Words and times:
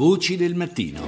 Voci 0.00 0.38
del 0.38 0.54
mattino. 0.54 1.02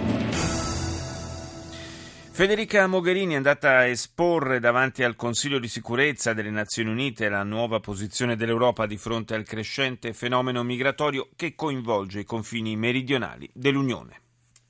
Federica 2.30 2.86
Mogherini 2.86 3.32
è 3.32 3.36
andata 3.36 3.78
a 3.78 3.86
esporre 3.86 4.60
davanti 4.60 5.02
al 5.02 5.16
Consiglio 5.16 5.58
di 5.58 5.66
sicurezza 5.66 6.34
delle 6.34 6.50
Nazioni 6.50 6.90
Unite 6.90 7.30
la 7.30 7.42
nuova 7.42 7.80
posizione 7.80 8.36
dell'Europa 8.36 8.84
di 8.84 8.98
fronte 8.98 9.34
al 9.34 9.44
crescente 9.44 10.12
fenomeno 10.12 10.62
migratorio 10.62 11.30
che 11.36 11.54
coinvolge 11.54 12.20
i 12.20 12.24
confini 12.24 12.76
meridionali 12.76 13.48
dell'Unione. 13.54 14.20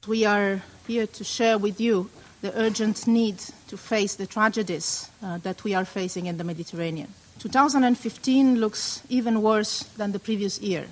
We 0.06 0.24
are 0.24 0.62
here 0.86 1.10
to 1.10 1.24
share 1.24 1.56
with 1.56 1.80
you 1.80 2.08
the 2.42 2.52
urgent 2.54 3.06
need 3.06 3.40
to 3.66 3.76
face 3.76 4.14
the 4.14 4.28
tragedies 4.28 5.10
uh, 5.18 5.40
that 5.40 5.64
we 5.64 5.74
are 5.74 5.84
facing 5.84 6.26
in 6.26 6.36
the 6.36 6.44
Mediterranean. 6.44 7.12
2015 7.38 8.60
looks 8.60 9.02
even 9.08 9.38
worse 9.38 9.84
than 9.96 10.12
the 10.12 10.20
previous 10.20 10.60
year. 10.60 10.86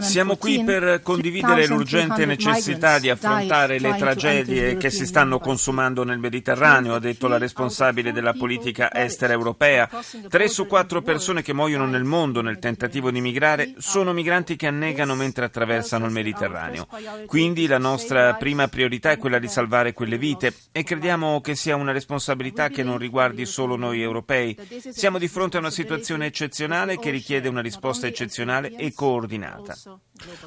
Siamo 0.00 0.36
qui 0.36 0.62
per 0.64 1.00
condividere 1.02 1.66
l'urgente 1.66 2.26
necessità 2.26 2.98
di 2.98 3.10
affrontare 3.10 3.78
le 3.78 3.94
tragedie 3.96 4.76
che 4.76 4.90
si 4.90 5.06
stanno 5.06 5.38
consumando 5.38 6.04
nel 6.04 6.18
Mediterraneo, 6.18 6.94
ha 6.94 7.00
detto 7.00 7.26
la 7.26 7.38
responsabile 7.38 8.12
della 8.12 8.32
politica 8.32 8.92
estera 8.92 9.32
europea. 9.32 9.88
Tre 10.28 10.48
su 10.48 10.66
quattro 10.66 11.02
persone 11.02 11.42
che 11.42 11.52
muoiono 11.52 11.86
nel 11.86 12.04
mondo 12.04 12.42
nel 12.42 12.58
tentativo 12.58 13.10
di 13.10 13.20
migrare 13.20 13.74
sono 13.78 14.12
migranti 14.12 14.56
che 14.56 14.66
annegano 14.66 15.14
mentre 15.14 15.46
attraversano 15.46 16.06
il 16.06 16.12
Mediterraneo. 16.12 16.86
Quindi 17.26 17.66
la 17.66 17.78
nostra 17.78 18.34
prima 18.34 18.68
priorità 18.68 19.10
è 19.10 19.18
quella 19.18 19.38
di 19.38 19.48
salvare 19.48 19.92
quelle 19.92 20.18
vite 20.18 20.54
e 20.72 20.82
crediamo 20.84 21.40
che 21.40 21.54
sia 21.56 21.76
una 21.76 21.92
responsabilità 21.92 22.68
che 22.68 22.82
non 22.82 22.98
riguardi 22.98 23.46
solo 23.46 23.76
noi 23.76 24.00
europei. 24.02 24.56
Siamo 24.90 25.18
di 25.18 25.28
fronte 25.28 25.56
a 25.56 25.60
una 25.60 25.70
situazione 25.70 26.26
eccezionale 26.26 26.98
che 26.98 27.10
richiede 27.10 27.48
una 27.48 27.62
risposta 27.62 28.06
eccezionale 28.06 28.59
globale 28.60 28.76
e 28.76 28.92
coordinata. 28.92 29.76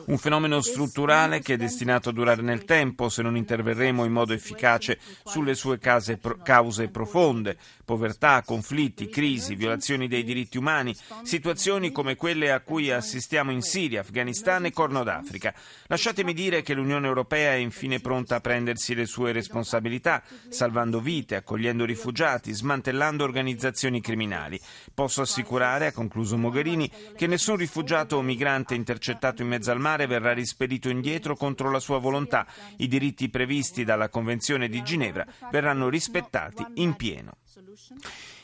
Un 0.05 0.17
fenomeno 0.20 0.62
strutturale 0.62 1.41
che 1.41 1.55
è 1.55 1.58
destinato 1.58 2.09
a 2.09 2.13
durare 2.13 2.44
nel 2.44 2.63
tempo 2.63 3.09
se 3.09 3.23
non 3.23 3.36
interverremo 3.36 4.05
in 4.05 4.12
modo 4.12 4.34
efficace 4.34 5.00
sulle 5.23 5.55
sue 5.55 5.80
case, 5.80 6.20
cause 6.44 6.89
profonde, 6.89 7.58
povertà, 7.83 8.44
conflitti, 8.44 9.09
crisi, 9.09 9.55
violazioni 9.55 10.08
dei 10.08 10.23
diritti 10.23 10.58
umani, 10.58 10.95
situazioni 11.23 11.92
come 11.92 12.16
quelle 12.16 12.52
a 12.52 12.61
cui 12.61 12.92
assistiamo 12.92 13.52
in 13.52 13.61
Siria, 13.61 14.02
Afghanistan 14.02 14.66
e 14.66 14.72
Corno 14.72 15.03
d'Africa. 15.03 15.53
Lasciatemi 15.88 16.33
dire 16.33 16.61
che 16.61 16.75
l'Unione 16.75 17.08
Europea 17.08 17.53
è 17.53 17.55
infine 17.55 18.00
pronta 18.00 18.36
a 18.36 18.42
prendersi 18.42 18.94
le 18.94 19.08
sue 19.08 19.31
responsabilità, 19.31 20.22
salvando 20.50 21.00
vite, 21.00 21.36
accogliendo 21.36 21.83
rifugiati, 21.83 22.53
smantellando 22.53 23.23
organizzazioni 23.23 24.02
criminali. 24.02 24.59
Posso 24.94 25.22
assicurare, 25.22 25.88
ha 25.88 25.92
concluso 25.92 26.38
Mogherini, 26.38 26.92
che 27.16 27.25
nessun 27.25 27.55
rifugiato 27.55 28.02
o 28.11 28.21
migrante 28.21 28.75
intercettato 28.75 29.41
in 29.41 29.47
mezzo 29.47 29.71
al 29.71 29.79
mare 29.79 30.07
verrà 30.07 30.33
rispedito 30.33 30.89
indietro 30.89 31.35
contro 31.35 31.71
la 31.71 31.79
sua 31.79 31.99
volontà. 31.99 32.45
I 32.77 32.87
diritti 32.87 33.29
previsti 33.29 33.83
dalla 33.83 34.09
Convenzione 34.09 34.67
di 34.67 34.81
Ginevra 34.83 35.25
verranno 35.49 35.89
rispettati 35.89 36.65
in 36.75 36.95
pieno. 36.95 37.37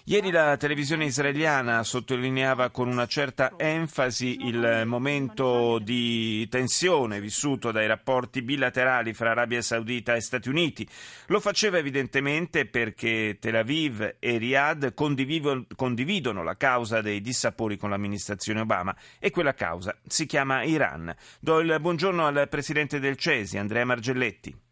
Ieri 0.03 0.31
la 0.31 0.57
televisione 0.57 1.05
israeliana 1.05 1.83
sottolineava 1.83 2.69
con 2.69 2.87
una 2.87 3.07
certa 3.07 3.53
enfasi 3.57 4.45
il 4.45 4.83
momento 4.85 5.79
di 5.79 6.47
tensione 6.49 7.19
vissuto 7.19 7.71
dai 7.71 7.87
rapporti 7.87 8.41
bilaterali 8.41 9.13
fra 9.13 9.31
Arabia 9.31 9.61
Saudita 9.61 10.15
e 10.15 10.21
Stati 10.21 10.49
Uniti. 10.49 10.87
Lo 11.27 11.39
faceva 11.39 11.77
evidentemente 11.77 12.65
perché 12.65 13.37
Tel 13.39 13.55
Aviv 13.55 14.17
e 14.19 14.37
Riyadh 14.37 14.93
condividono 14.93 16.43
la 16.43 16.55
causa 16.55 17.01
dei 17.01 17.21
dissapori 17.21 17.77
con 17.77 17.89
l'amministrazione 17.89 18.61
Obama 18.61 18.95
e 19.17 19.31
quella 19.31 19.53
causa 19.53 19.97
si 20.07 20.25
chiama 20.25 20.63
Iran. 20.63 21.15
Do 21.39 21.59
il 21.59 21.77
buongiorno 21.79 22.25
al 22.25 22.47
presidente 22.49 22.99
del 22.99 23.17
CESI, 23.17 23.57
Andrea 23.57 23.85
Margelletti. 23.85 24.68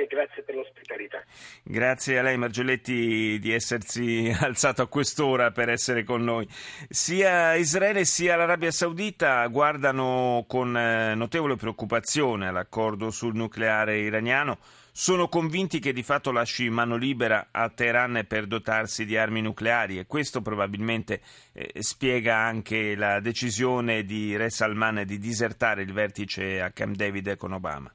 E 0.00 0.06
grazie 0.06 0.42
per 0.42 0.54
l'ospitalità. 0.54 1.22
Grazie 1.62 2.18
a 2.18 2.22
lei 2.22 2.38
Margelletti 2.38 3.38
di 3.38 3.52
essersi 3.52 4.32
alzato 4.40 4.80
a 4.80 4.88
quest'ora 4.88 5.50
per 5.50 5.68
essere 5.68 6.04
con 6.04 6.24
noi. 6.24 6.48
Sia 6.88 7.54
Israele 7.54 8.06
sia 8.06 8.34
l'Arabia 8.34 8.70
Saudita 8.70 9.46
guardano 9.48 10.46
con 10.48 10.74
eh, 10.74 11.14
notevole 11.14 11.56
preoccupazione 11.56 12.48
all'accordo 12.48 13.10
sul 13.10 13.34
nucleare 13.34 13.98
iraniano. 13.98 14.56
Sono 14.90 15.28
convinti 15.28 15.80
che 15.80 15.92
di 15.92 16.02
fatto 16.02 16.32
lasci 16.32 16.70
mano 16.70 16.96
libera 16.96 17.48
a 17.50 17.68
Teheran 17.68 18.24
per 18.26 18.46
dotarsi 18.46 19.04
di 19.04 19.18
armi 19.18 19.42
nucleari 19.42 19.98
e 19.98 20.06
questo 20.06 20.40
probabilmente 20.40 21.20
eh, 21.52 21.82
spiega 21.82 22.36
anche 22.36 22.96
la 22.96 23.20
decisione 23.20 24.04
di 24.04 24.34
Re 24.34 24.48
Salman 24.48 25.02
di 25.04 25.18
disertare 25.18 25.82
il 25.82 25.92
vertice 25.92 26.62
a 26.62 26.70
Camp 26.70 26.96
David 26.96 27.36
con 27.36 27.52
Obama. 27.52 27.92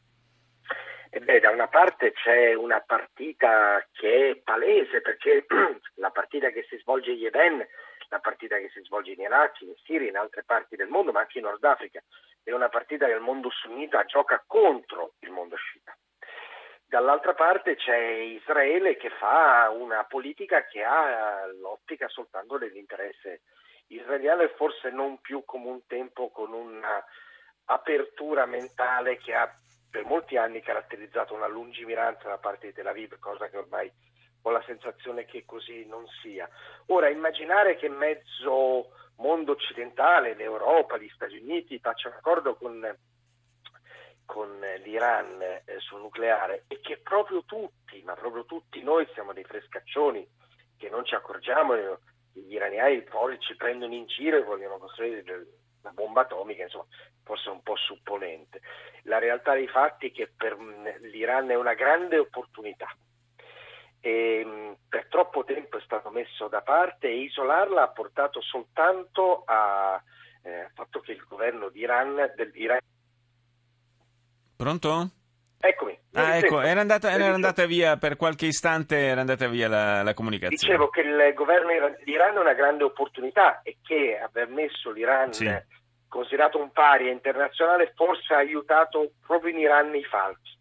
E 1.15 1.21
beh, 1.21 1.39
da 1.39 1.49
una 1.49 1.69
parte 1.69 2.11
c'è 2.11 2.53
una 2.55 2.81
partita 2.81 3.81
che 3.93 4.31
è 4.31 4.35
palese 4.35 4.99
perché 4.99 5.45
la 5.95 6.09
partita 6.09 6.49
che 6.49 6.65
si 6.67 6.77
svolge 6.79 7.11
in 7.11 7.19
Yemen, 7.19 7.65
la 8.09 8.19
partita 8.19 8.57
che 8.57 8.67
si 8.73 8.81
svolge 8.81 9.11
in 9.11 9.21
Iraq, 9.21 9.61
in 9.61 9.73
Siria, 9.85 10.09
in 10.09 10.17
altre 10.17 10.43
parti 10.43 10.75
del 10.75 10.89
mondo, 10.89 11.13
ma 11.13 11.21
anche 11.21 11.37
in 11.37 11.45
Nord 11.45 11.63
Africa, 11.63 12.03
è 12.43 12.51
una 12.51 12.67
partita 12.67 13.05
che 13.05 13.13
il 13.13 13.21
mondo 13.21 13.49
sunnita 13.49 14.03
gioca 14.03 14.43
contro 14.45 15.13
il 15.19 15.29
mondo 15.29 15.55
sciita. 15.55 15.97
Dall'altra 16.85 17.33
parte 17.33 17.77
c'è 17.77 17.97
Israele 17.97 18.97
che 18.97 19.09
fa 19.11 19.69
una 19.69 20.03
politica 20.03 20.65
che 20.65 20.83
ha 20.83 21.45
l'ottica 21.47 22.09
soltanto 22.09 22.57
dell'interesse 22.57 23.43
israeliano 23.87 24.41
e 24.41 24.49
forse 24.57 24.89
non 24.89 25.21
più 25.21 25.45
come 25.45 25.69
un 25.69 25.85
tempo 25.87 26.29
con 26.29 26.51
un'apertura 26.51 28.45
mentale 28.45 29.15
che 29.15 29.33
ha 29.33 29.49
per 29.95 30.03
molti 30.03 30.35
anni 30.35 30.59
caratterizzato 30.59 31.33
una 31.33 31.47
lungimiranza 31.47 32.27
da 32.27 32.37
parte 32.37 32.67
di 32.67 32.73
Tel 32.73 32.87
Aviv, 32.87 33.17
cosa 33.17 33.47
che 33.47 33.55
ormai 33.55 33.89
ho 34.41 34.49
la 34.51 34.61
sensazione 34.65 35.23
che 35.23 35.45
così 35.45 35.85
non 35.85 36.05
sia. 36.21 36.49
Ora, 36.87 37.07
immaginare 37.07 37.77
che 37.77 37.87
mezzo 37.87 38.89
mondo 39.15 39.53
occidentale, 39.53 40.35
l'Europa, 40.35 40.97
gli 40.97 41.07
Stati 41.15 41.37
Uniti 41.37 41.79
faccia 41.79 42.09
un 42.09 42.15
accordo 42.15 42.55
con, 42.55 42.93
con 44.25 44.59
l'Iran 44.83 45.41
eh, 45.41 45.63
sul 45.77 46.01
nucleare 46.01 46.65
e 46.67 46.81
che 46.81 46.97
proprio 46.97 47.45
tutti, 47.45 48.03
ma 48.03 48.15
proprio 48.15 48.43
tutti 48.43 48.83
noi 48.83 49.07
siamo 49.13 49.31
dei 49.31 49.45
frescaccioni 49.45 50.27
che 50.77 50.89
non 50.89 51.05
ci 51.05 51.15
accorgiamo, 51.15 51.73
gli 52.33 52.53
iraniani 52.53 53.01
poi 53.03 53.39
ci 53.39 53.55
prendono 53.55 53.93
in 53.93 54.07
giro 54.07 54.35
e 54.35 54.43
vogliono 54.43 54.77
costruire 54.77 55.23
una 55.85 55.91
bomba 55.91 56.21
atomica, 56.21 56.63
insomma, 56.63 56.85
forse 57.23 57.49
un 57.49 57.61
po' 57.61 57.75
supponente. 57.75 58.61
La 59.03 59.19
realtà 59.19 59.53
dei 59.53 59.67
fatti 59.67 60.07
è 60.07 60.11
che 60.11 60.31
per 60.35 60.57
l'Iran 61.01 61.49
è 61.51 61.55
una 61.55 61.73
grande 61.73 62.17
opportunità. 62.17 62.87
E 63.99 64.77
per 64.87 65.07
troppo 65.07 65.43
tempo 65.43 65.77
è 65.77 65.81
stato 65.81 66.09
messo 66.09 66.47
da 66.47 66.61
parte 66.61 67.07
e 67.07 67.21
isolarla 67.21 67.83
ha 67.83 67.89
portato 67.89 68.41
soltanto 68.41 69.43
al 69.45 69.99
eh, 70.43 70.69
fatto 70.75 70.99
che 70.99 71.13
il 71.13 71.25
governo 71.27 71.69
d'Iran, 71.69 72.33
dell'Iran 72.35 72.79
Pronto? 74.55 75.09
Ah, 76.15 76.37
ecco, 76.37 76.61
era 76.61 76.79
andata, 76.79 77.11
era 77.11 77.25
andata, 77.25 77.65
via 77.65 77.97
per 77.97 78.15
qualche 78.15 78.45
istante, 78.45 78.97
era 78.97 79.19
andata 79.19 79.47
via 79.47 79.67
la, 79.67 80.01
la, 80.01 80.13
comunicazione. 80.13 80.55
Dicevo 80.55 80.89
che 80.89 81.01
il 81.01 81.33
governo 81.33 81.69
d'Iran 82.03 82.37
è 82.37 82.39
una 82.39 82.53
grande 82.53 82.85
opportunità 82.85 83.61
e 83.63 83.77
che 83.83 84.17
aver 84.17 84.47
messo 84.47 84.91
l'Iran 84.91 85.33
sì. 85.33 85.53
considerato 86.07 86.57
un 86.57 86.71
paria 86.71 87.11
internazionale 87.11 87.91
forse 87.95 88.33
ha 88.33 88.37
aiutato 88.37 89.11
proprio 89.25 89.51
in 89.51 89.59
Iran 89.59 89.93
i 89.93 90.03
falchi. 90.03 90.53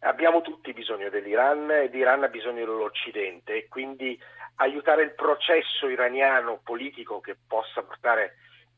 Abbiamo 0.00 0.40
tutti 0.40 0.72
bisogno 0.72 1.08
dell'Iran 1.08 1.70
e 1.70 1.86
l'Iran 1.86 2.24
ha 2.24 2.28
bisogno 2.28 2.64
dell'Occidente 2.64 3.54
e 3.54 3.68
quindi 3.68 4.18
aiutare 4.56 5.02
il 5.02 5.14
processo 5.14 5.88
iraniano 5.88 6.60
politico 6.64 7.20
che 7.20 7.36
possa 7.46 7.82
portare 7.82 8.36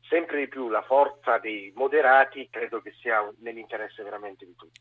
sempre 0.09 0.39
di 0.39 0.47
più 0.47 0.69
la 0.69 0.81
forza 0.81 1.37
dei 1.39 1.71
moderati 1.75 2.47
credo 2.51 2.81
che 2.81 2.93
sia 3.01 3.19
nell'interesse 3.39 4.03
veramente 4.03 4.45
di 4.45 4.55
tutti. 4.55 4.79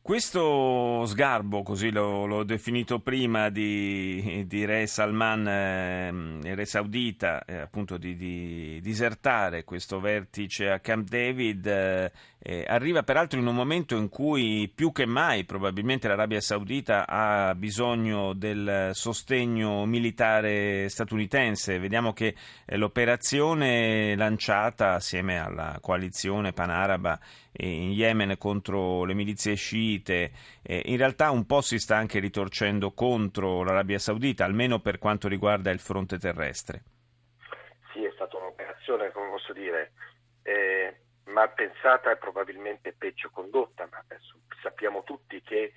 Questo 0.00 1.04
sgarbo, 1.04 1.62
così 1.62 1.92
l'ho, 1.92 2.26
l'ho 2.26 2.42
definito 2.42 2.98
prima, 2.98 3.50
di, 3.50 4.44
di 4.46 4.64
Re 4.64 4.86
Salman, 4.86 5.46
eh, 5.46 6.54
Re 6.54 6.64
Saudita, 6.64 7.44
eh, 7.44 7.58
appunto 7.58 7.98
di, 7.98 8.16
di, 8.16 8.80
disertare 8.80 9.64
questo 9.64 10.00
vertice 10.00 10.70
a 10.70 10.80
Camp 10.80 11.08
David, 11.08 11.66
eh, 11.66 12.12
eh, 12.44 12.64
arriva 12.66 13.04
peraltro 13.04 13.38
in 13.38 13.46
un 13.46 13.54
momento 13.54 13.96
in 13.96 14.08
cui 14.08 14.70
più 14.74 14.90
che 14.90 15.06
mai 15.06 15.44
probabilmente 15.44 16.08
l'Arabia 16.08 16.40
Saudita 16.40 17.06
ha 17.06 17.54
bisogno 17.54 18.32
del 18.32 18.90
sostegno 18.92 19.86
militare 19.86 20.88
statunitense. 20.88 21.78
Vediamo 21.78 22.12
che 22.12 22.34
eh, 22.64 22.76
l'operazione 22.76 24.16
lanciata 24.16 24.94
assieme 24.94 25.38
alla 25.38 25.78
coalizione 25.80 26.52
panaraba 26.52 27.18
in 27.58 27.92
Yemen 27.92 28.36
contro 28.38 29.04
le 29.04 29.14
milizie 29.14 29.54
sciite, 29.54 30.32
eh, 30.62 30.82
in 30.86 30.96
realtà 30.96 31.30
un 31.30 31.46
po' 31.46 31.60
si 31.60 31.78
sta 31.78 31.96
anche 31.96 32.18
ritorcendo 32.18 32.92
contro 32.92 33.62
l'Arabia 33.62 33.98
Saudita, 33.98 34.44
almeno 34.44 34.80
per 34.80 34.98
quanto 34.98 35.28
riguarda 35.28 35.70
il 35.70 35.78
fronte 35.78 36.18
terrestre. 36.18 36.82
Sì, 37.92 38.02
è 38.02 38.10
stata 38.14 38.36
un'operazione, 38.38 39.12
come 39.12 39.28
posso 39.28 39.52
dire, 39.52 39.92
eh, 40.42 40.91
mal 41.42 41.52
pensata 41.54 42.12
e 42.12 42.16
probabilmente 42.16 42.92
peggio 42.92 43.30
condotta, 43.30 43.88
ma 43.90 44.04
sappiamo 44.62 45.02
tutti 45.02 45.42
che 45.42 45.72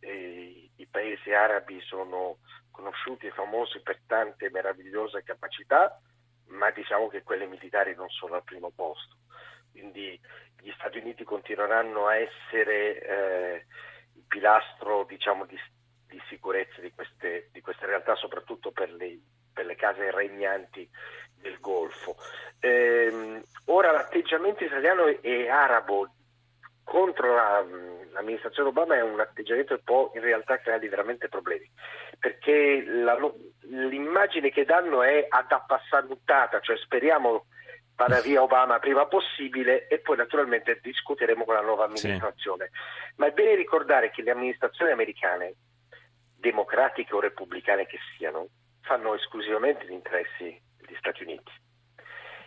eh, 0.00 0.70
i 0.74 0.86
paesi 0.86 1.32
arabi 1.32 1.78
sono 1.82 2.38
conosciuti 2.70 3.26
e 3.26 3.32
famosi 3.32 3.80
per 3.82 4.00
tante 4.06 4.48
meravigliose 4.50 5.22
capacità, 5.22 6.00
ma 6.46 6.70
diciamo 6.70 7.08
che 7.08 7.22
quelle 7.22 7.46
militari 7.46 7.94
non 7.94 8.08
sono 8.08 8.36
al 8.36 8.44
primo 8.44 8.70
posto. 8.74 9.16
Quindi 9.70 10.18
gli 10.58 10.72
Stati 10.72 10.98
Uniti 10.98 11.22
continueranno 11.24 12.06
a 12.06 12.16
essere 12.16 13.02
eh, 13.02 13.66
il 14.14 14.24
pilastro 14.26 15.04
diciamo, 15.04 15.44
di, 15.44 15.58
di, 16.06 16.20
sicurezza 16.28 16.80
di 16.80 16.92
queste, 16.94 17.50
di 17.52 17.60
queste, 17.60 17.86
realtà, 17.86 18.14
soprattutto 18.14 18.72
per 18.72 18.90
le, 18.92 19.18
per 19.52 19.66
le 19.66 19.76
case 19.76 20.10
regnanti 20.10 20.88
del 21.40 21.58
Golfo. 21.60 22.16
Eh, 22.58 23.42
ora 23.66 23.90
l'atteggiamento 23.90 24.64
italiano 24.64 25.06
e 25.06 25.48
arabo 25.48 26.10
contro 26.84 27.34
la, 27.34 27.64
l'amministrazione 28.12 28.68
Obama 28.68 28.96
è 28.96 29.02
un 29.02 29.20
atteggiamento 29.20 29.76
che 29.76 29.82
può 29.82 30.10
in 30.14 30.22
realtà 30.22 30.58
creare 30.58 30.88
veramente 30.88 31.28
problemi, 31.28 31.70
perché 32.18 32.82
la, 32.84 33.16
l'immagine 33.60 34.50
che 34.50 34.64
danno 34.64 35.02
è 35.02 35.26
ad 35.28 35.50
appassanuttata, 35.52 36.60
cioè 36.60 36.76
speriamo 36.78 37.46
vada 37.94 38.20
via 38.20 38.42
Obama 38.42 38.78
prima 38.78 39.06
possibile 39.06 39.86
e 39.86 39.98
poi 39.98 40.16
naturalmente 40.16 40.80
discuteremo 40.82 41.44
con 41.44 41.54
la 41.54 41.60
nuova 41.60 41.84
amministrazione. 41.84 42.70
Sì. 42.72 43.12
Ma 43.16 43.26
è 43.26 43.32
bene 43.32 43.54
ricordare 43.54 44.10
che 44.10 44.22
le 44.22 44.30
amministrazioni 44.30 44.90
americane, 44.90 45.54
democratiche 46.36 47.14
o 47.14 47.20
repubblicane 47.20 47.86
che 47.86 47.98
siano, 48.16 48.48
fanno 48.80 49.14
esclusivamente 49.14 49.86
gli 49.86 49.92
interessi 49.92 50.60
degli 50.90 50.98
Stati 50.98 51.22
Uniti. 51.22 51.52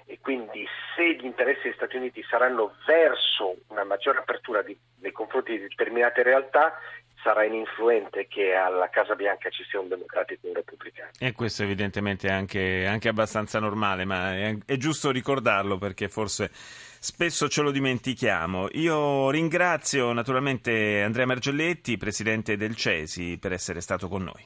E 0.06 0.20
quindi 0.20 0.66
se 0.96 1.16
gli 1.16 1.26
interessi 1.26 1.64
degli 1.64 1.76
Stati 1.76 1.96
Uniti 1.96 2.22
saranno 2.30 2.76
verso 2.86 3.56
una 3.68 3.86
maggiore 3.86 4.20
apertura 4.20 4.62
di, 4.62 4.78
nei 5.00 5.14
confronti 5.14 5.54
di 5.54 5.68
determinate 5.68 6.24
realtà, 6.24 6.78
sarà 7.24 7.46
ininfluente 7.46 8.28
che 8.28 8.54
alla 8.54 8.90
Casa 8.90 9.16
Bianca 9.16 9.50
ci 9.50 9.64
sia 9.64 9.80
un 9.80 9.88
democratico 9.88 10.46
e 10.46 10.50
un 10.50 10.56
repubblicano. 10.56 11.10
E 11.18 11.32
questo 11.32 11.64
evidentemente 11.64 12.28
è 12.28 12.32
anche, 12.32 12.86
anche 12.86 13.08
abbastanza 13.08 13.60
normale, 13.60 14.04
ma 14.04 14.36
è, 14.36 14.58
è, 14.66 14.76
giusto 14.76 15.10
ricordarlo 15.10 15.78
perché 15.78 16.10
forse 16.10 16.52
spesso 16.52 17.48
ce 17.48 17.62
lo 17.62 17.72
dimentichiamo. 17.72 18.68
Io 18.74 19.30
ringrazio 19.30 20.12
naturalmente 20.12 21.02
Andrea 21.02 21.26
Margelletti, 21.26 21.98
presidente 21.98 22.58
del 22.58 22.76
CESI, 22.76 23.38
per 23.40 23.54
essere 23.54 23.80
stato 23.80 24.10
con 24.10 24.24
noi. 24.24 24.46